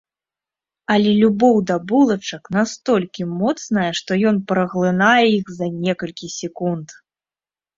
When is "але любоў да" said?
0.93-1.75